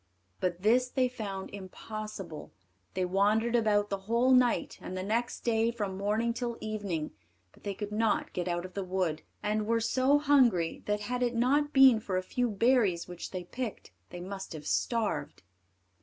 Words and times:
But 0.39 0.63
this 0.63 0.89
they 0.89 1.07
found 1.07 1.51
impossible. 1.51 2.51
They 2.95 3.05
wandered 3.05 3.55
about 3.55 3.91
the 3.91 3.99
whole 4.09 4.31
night, 4.31 4.79
and 4.81 4.97
the 4.97 5.03
next 5.03 5.41
day 5.41 5.69
from 5.69 5.95
morning 5.95 6.33
till 6.33 6.57
evening; 6.59 7.11
but 7.51 7.61
they 7.61 7.75
could 7.75 7.91
not 7.91 8.33
get 8.33 8.47
out 8.47 8.65
of 8.65 8.73
the 8.73 8.83
wood, 8.83 9.21
and 9.43 9.67
were 9.67 9.79
so 9.79 10.17
hungry 10.17 10.81
that 10.87 11.01
had 11.01 11.21
it 11.21 11.35
not 11.35 11.71
been 11.71 11.99
for 11.99 12.17
a 12.17 12.23
few 12.23 12.49
berries 12.49 13.07
which 13.07 13.29
they 13.29 13.43
picked 13.43 13.91
they 14.09 14.21
must 14.21 14.53
have 14.53 14.65
starved. 14.65 15.43